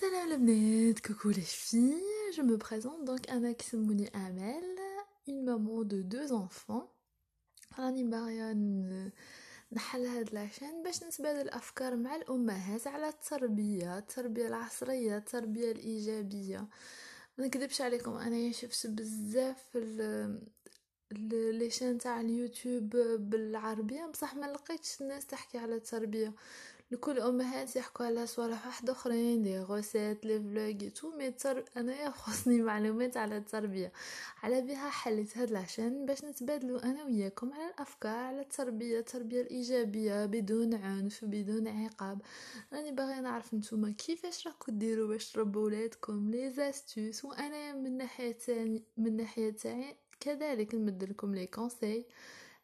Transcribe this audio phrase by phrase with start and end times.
[0.00, 2.02] Salam البنات, coucou les filles,
[2.34, 4.64] je me présente donc Anna Kismouni Amel,
[5.28, 6.88] une maman de deux enfants.
[7.78, 8.52] راني باغية
[9.72, 16.68] نحل هاد لاشين باش نتبادل الأفكار مع الأمهات على التربية التربية العصرية التربية الإيجابية.
[17.38, 19.76] ما نكذبش عليكم أنا شفت بزاف
[21.12, 22.96] لي شين تاع اليوتيوب
[23.30, 26.34] بالعربية بصح ما لقيتش الناس تحكي على التربية.
[26.90, 31.64] لكل الامهات يحكوا على صوالح واحد آخرين لي غوسيت لي فلوغ تو مي تر...
[31.76, 33.92] أنا يخصني معلومات على التربية.
[34.42, 40.26] على بها حليت هاد العشان باش نتبادلوا أنا وياكم على الأفكار على التربية التربية الإيجابية
[40.26, 42.22] بدون عنف بدون عقاب.
[42.72, 46.30] راني باغي نعرف نتوما كيفاش راكم ديروا باش تربوا ولادكم.
[46.30, 48.36] لي زاستوس وأنا من ناحية
[48.96, 52.06] من ناحية تاعي كذلك نمد لكم لي كونساي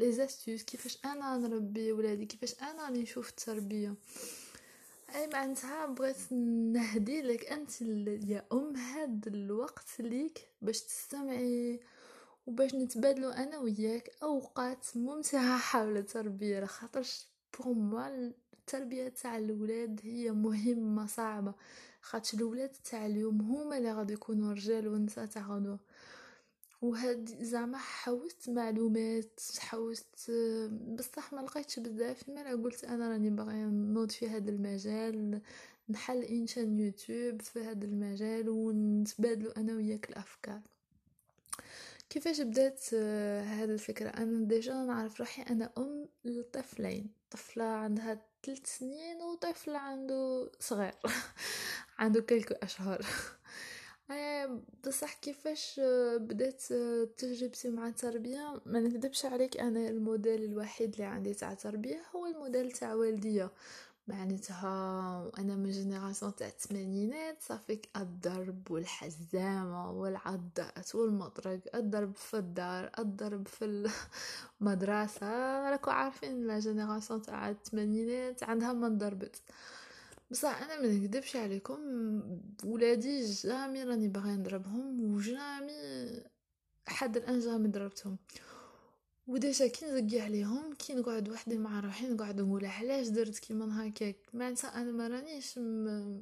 [0.00, 3.94] les astuces كيفاش أنا نربي ولادي كيفاش أنا راني نشوف التربيه
[5.14, 6.32] اي معناتها بغيت
[6.72, 7.80] نهدي لك انت
[8.28, 11.80] يا ام هاد الوقت ليك باش تستمعي
[12.46, 17.26] وباش نتبادلوا أنا وياك اوقات ممتعه حول التربيه لخاطرش
[17.58, 18.08] pour moi
[18.52, 21.54] التربيه تاع الولاد هي مهمه صعبه
[22.02, 25.78] خاطش الولاد تاع اليوم هما اللي غادي يكونوا رجال ونساء تاع غدوه
[26.82, 30.30] وهاد زعما حوست معلومات حوست
[30.98, 32.28] بصح ما لقيتش بزاف.
[32.28, 35.40] ما قلت أنا راني باغيه نوض في هذا المجال
[35.88, 40.60] نحل une chaîne YouTube في هذا المجال ونتبادلوا أنا وياك الأفكار.
[42.10, 42.94] كيفاش بدات
[43.44, 47.10] هذه الفكرة؟ أنا déjà نعرف روحي أنا أم لطفلين.
[47.30, 50.94] طفلة عندها ثلاث سنين وطفل عنده صغير.
[51.98, 53.06] عنده quelques أشهر.
[54.86, 55.80] بصح كيفاش
[56.16, 56.62] بدات
[57.18, 62.72] تجربتي مع التربية ما نكذبش عليك أنا الموديل الوحيد اللي عندي تاع تربية هو الموديل
[62.72, 63.50] تاع والدية
[64.08, 72.90] معناتها أنا من génération تاع الثمانينات c'est avec الضرب والحزامة والعضات والمطرق الضرب في الدار
[72.98, 73.90] الضرب في
[74.60, 75.26] المدرسة.
[75.70, 79.42] راكو عارفين la génération تاع الثمانينات عندها من ضربت
[80.30, 81.78] بصح أنا ما نكذبش عليكم
[82.64, 85.72] ولادي jamais راني باغي نضربهم و jamais
[86.86, 88.18] حد الآن jamais ضربتهم.
[89.26, 93.88] و déjà كي نزقي عليهم كي نقعد وحدي مع روحي نقعد نقول علاش درت كيما
[93.88, 96.20] هكاك معناتها أنا ما رانيش م...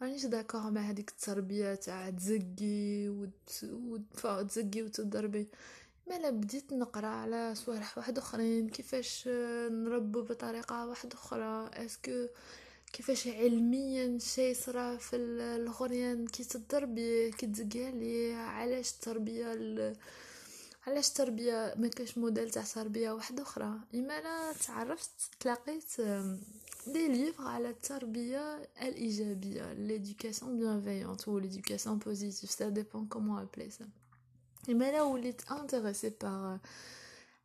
[0.00, 3.64] مانيش d'accord مع هذيك التربية تاع تزقي وت...
[4.24, 5.48] وتزقي وتضربي.
[6.08, 9.28] مالا بديت نقرأ على صوالح واحد أخرين كيفاش
[9.70, 12.26] نربو بطريقة واحدة أخرى؟ est-ce que
[12.92, 19.46] كيفاش علميا شي صرا في الغريان كي تضربي كي تزقالي علاش التربية
[20.86, 25.10] علاش التربية ما كاش موديل تاع تربية واحدة أخرى؟ إما أنا تعرفت
[25.40, 26.00] تلاقيت
[26.86, 33.88] des livres على التربية الإيجابية l'éducation bienveillante و l'éducation positive ça dépend comment appeler ça
[34.70, 36.58] إما أنا وليت intéressée par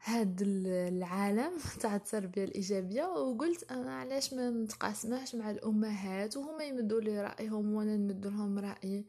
[0.05, 7.21] هاد العالم تاع التربية الإيجابية وقلت أنا علاش ما نتقاسمهش مع الأمهات وهما يمدوا لي
[7.21, 9.05] رأيهم وأنا نمد لهم رأيي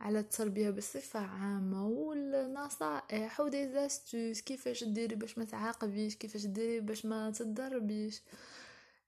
[0.00, 1.86] على التربية بصفة عامة.
[1.86, 8.22] والنصائح و des astuces كيفاش ديري باش ما تعاقبيش كيفاش ديري باش ما تضربيش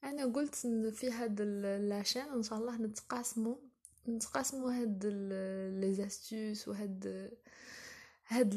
[0.04, 0.54] أنا قلت
[0.94, 1.40] في هاد
[1.88, 3.56] la chaîne إن شاء الله نتقاسموا
[4.08, 5.06] نتقاسموا هاد
[5.80, 7.30] les astuces وهاد
[8.28, 8.54] هاد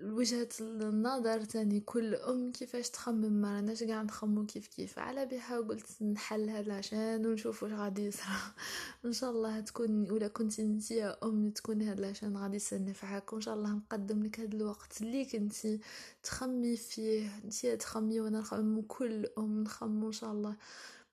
[0.00, 5.60] وجهة النظر تاني كل أم كيفاش تخمم ما راناش قاع نخمو كيف كيف؟ على بها
[5.60, 8.36] قلت نحل هذا عشان ونشوف واش غادي يصرى
[9.04, 13.40] إن شاء الله تكون ولا كنت انت يا أم تكون هذا عشان غادي يسنفعك وإن
[13.40, 15.80] شاء الله نقدم لك هذا الوقت اللي كنتي
[16.22, 17.28] تخمي فيه.
[17.44, 20.56] انت تخمي وأنا نخمم كل أم نخمو إن شاء الله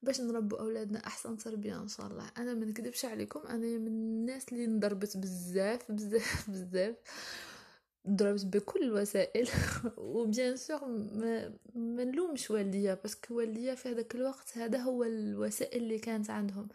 [0.04, 2.32] باش نربو أولادنا أحسن تربية إن شاء الله.
[2.38, 6.96] أنا ما نكذبش عليكم أنا من الناس اللي انضربت بزاف بزاف بزاف.
[8.08, 9.50] ضربت بكل الوسائل
[9.98, 15.04] و bien sûr ما, ما نلومش والديا parce que والديا في هذاك الوقت هذا هو
[15.04, 16.68] الوسائل اللي كانت عندهم.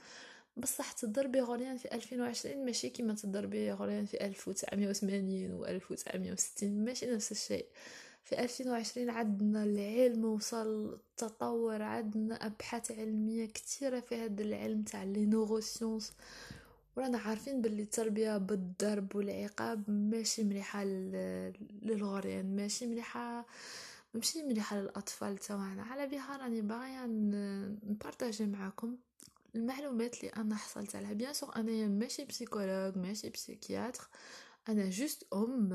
[0.56, 7.32] بصح تضربي غوريان في 2020 ماشي كيما تضربي غوريان في 1980 و 1960 ماشي نفس
[7.32, 7.66] الشيء.
[8.24, 15.26] في 2020 عندنا العلم وصل التطور عندنا أبحاث علمية كثيرة في هذا العلم تاع les
[16.96, 20.84] ورانا عارفين باللي التربية بالضرب والعقاب ماشي مليحة
[21.82, 23.46] للغريان ماشي مليحة
[24.14, 28.96] ماشي مليحة للأطفال تاعنا على بها راني باغية نpartager معاكم
[29.54, 31.12] المعلومات اللي أنا حصلت عليها.
[31.12, 34.08] bien sûr أنا ماشي psychologue ماشي psychiatre
[34.68, 35.68] أنا juste أم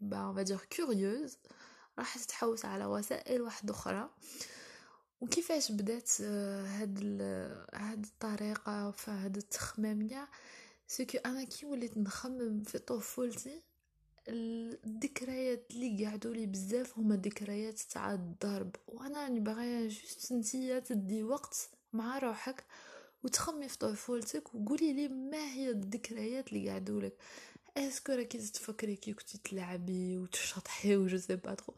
[0.00, 1.38] ben on va dire curieuse
[1.98, 4.10] راح تتحوس على وسائل واحدة أخرى.
[5.20, 7.22] وكيفاش بدات هاد هاد
[7.74, 10.28] هاد الطريقة في هاد التخمام كاع؟
[10.86, 13.62] parce que أنا كي وليت نخمم في طفولتي
[14.28, 18.76] الذكريات اللي قعدوا لي بزاف هما ذكريات تاع الضرب.
[18.88, 22.64] وأنا راني باغيه juste نتيا تدي وقت مع روحك
[23.24, 27.16] وتخمي في طفولتك وقولي لي ما هي الذكريات اللي قعدوا لك
[27.76, 31.74] est-ce que راكي تفكري كي كنتي تلعبي وتشطحي و je sais pas trop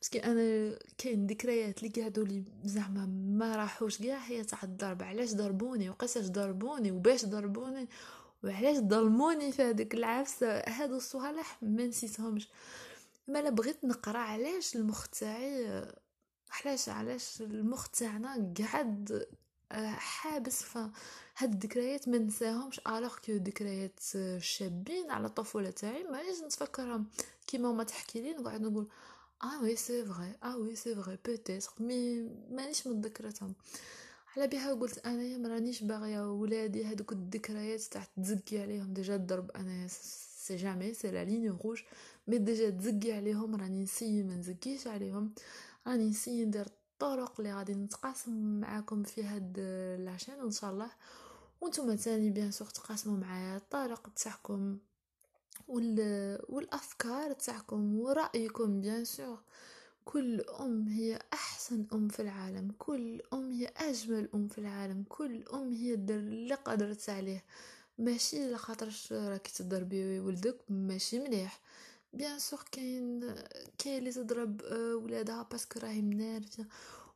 [0.00, 5.02] parce que أنا كاين ذكريات اللي قعدوا لي زعما ما راحوش كاع هي تاع الضرب.
[5.02, 7.88] علاش ضربوني؟ وقيساش ضربوني؟ وباش ضربوني؟
[8.44, 12.48] وعلاش ظلموني في هذيك العفسة؟ هادو الصوالح ما نسيتهمش.
[13.28, 15.84] مالا بغيت نقرأ علاش المخ تاعي
[16.50, 19.26] علاش علاش المخ تاعنا قعد
[19.72, 20.78] حابس ف
[21.38, 24.00] هاد الذكريات ما نساهمش alors que ذكريات
[24.38, 27.06] شابين على الطفولة تاعي ما نتفكرهم.
[27.46, 28.88] كيما ما تحكي لي نقعد نقول
[29.42, 33.54] ah oui c'est vrai ah oui c'est vrai peut-être mais مانيش متذكرتهم.
[34.36, 38.94] على بها قلت انايا ما رانيش باغية ولادي هذوك الذكريات تاع تزقي عليهم.
[38.94, 41.82] déjà الضرب أنا c'est jamais c'est la ligne rouge
[42.28, 45.34] mais déjà تزقي عليهم راني نessayer ما نزقيش عليهم.
[45.86, 49.58] راني نessayer ندير الطرق اللي غادي نتقاسم معاكم في هاد
[50.00, 50.90] la chaîne إن شاء الله.
[51.60, 54.78] وأنتم تاني bien sûr تقاسموا معايا الطرق تاعكم
[56.48, 59.38] والأفكار تاعكم ورأيكم bien sûr.
[60.04, 65.44] كل أم هي أحسن أم في العالم كل أم هي أجمل أم في العالم كل
[65.54, 67.44] أم هي دير اللي قدرت عليه.
[67.98, 71.60] ماشي لخاطرش راكي تضربي ولدك ماشي مليح.
[72.14, 73.34] bien sûr كاين
[73.78, 76.64] كاين اللي تضرب آه، ولادها parce que راهي منرفزه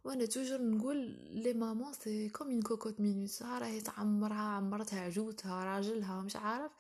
[0.04, 0.96] وأنا toujours نقول
[1.30, 6.70] لي maman c'est comme une cocotte-minute راهي تعمرها عمرتها عجوتها راجلها مش عارف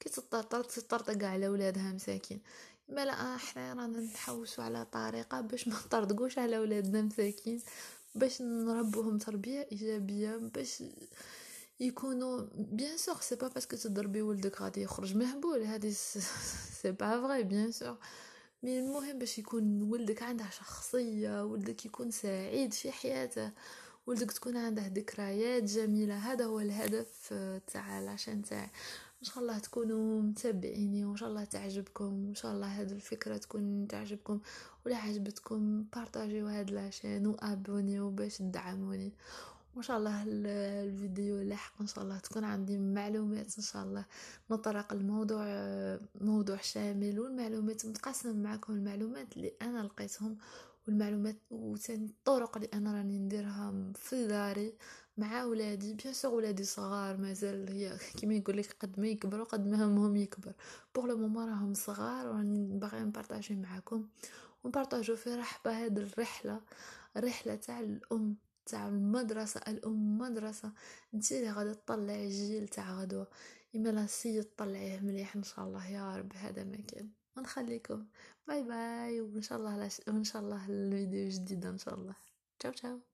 [0.00, 2.40] كي تطرطر تطرطق على ولادها مساكين
[2.88, 7.60] ملا إحنا رانا نحوسو على طريقة باش ما نطردقوش على ولادنا مساكين
[8.14, 10.82] باش نربوهم تربية ايجابية باش
[11.80, 17.20] يكونوا bien sûr c'est pas parce que تضربي ولدك غادي يخرج مهبول هادي c'est pas
[17.20, 17.96] vrai bien sûr
[18.62, 23.50] مي المهم باش يكون ولدك عنده شخصية ولدك يكون سعيد في حياته
[24.06, 26.16] ولدك تكون عنده ذكريات جميلة.
[26.16, 27.34] هذا هو الهدف
[27.66, 28.70] تاع la chaîne تاعي
[29.20, 33.88] إن شاء الله تكونوا متابعيني وإن شاء الله تعجبكم وإن شاء الله هذه الفكرة تكون
[33.88, 34.40] تعجبكم
[34.86, 39.12] ولا عجبتكم partagez هاد la chaîne و abonnez باش تدعموني.
[39.74, 44.04] وان شاء الله الفيديو لاحق إن شاء الله تكون عندي معلومات إن شاء الله
[44.50, 45.44] نطرق الموضوع
[46.20, 50.38] موضوع شامل والمعلومات متقاسمة معكم المعلومات اللي أنا لقيتهم
[50.86, 54.74] والمعلومات وثاني الطرق اللي أنا راني نديرها في داري
[55.18, 55.94] مع ولادي.
[55.94, 60.16] bien sûr ولادي صغار مازال هي كيما يقول لك قد ما يكبروا قد ما همهم
[60.16, 60.52] يكبر.
[60.94, 64.08] pour le moment راهم صغار وراني باغي نpartager معاكم
[64.64, 66.60] ونpartagerو في رحبة هاد الرحلة
[67.16, 68.36] الرحله تاع الأم.
[68.66, 70.72] تاع المدرسة الأم مدرسة.
[71.14, 73.26] أنت اللي غادي تطلعي الجيل تاع غدوة.
[73.76, 78.06] إما لاسي تطلعيه مليح إن شاء الله يا رب هذا ما كان ونخليكم
[78.48, 82.16] باي باي وإن شاء الله وإن شاء الله الفيديو جديد إن شاء الله.
[82.58, 83.13] تشاو تشاو.